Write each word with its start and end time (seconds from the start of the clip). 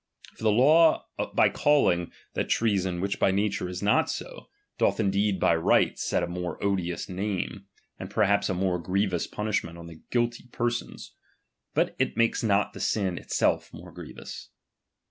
For 0.35 0.41
the 0.43 0.51
law 0.51 1.05
by 1.35 1.49
calling 1.49 2.11
that 2.33 2.49
treason 2.49 3.01
which 3.01 3.19
by 3.19 3.29
nature 3.29 3.69
is 3.69 3.83
not 3.83 4.09
so, 4.09 4.47
doth 4.79 4.99
indeed 4.99 5.39
by 5.39 5.55
right 5.55 5.95
set 5.99 6.23
a 6.23 6.27
more 6.27 6.57
odious 6.63 7.07
name, 7.07 7.67
and 7.99 8.09
perhaps 8.09 8.49
a 8.49 8.55
more 8.55 8.79
grievous 8.79 9.27
punishment 9.27 9.77
on 9.77 9.85
the 9.85 10.01
guilty 10.09 10.45
persons; 10.51 11.13
but 11.75 11.95
it 11.99 12.17
makes 12.17 12.41
not 12.41 12.73
the 12.73 12.79
sin 12.79 13.19
itself 13.19 13.71
more 13.71 13.91
grievous. 13.91 14.49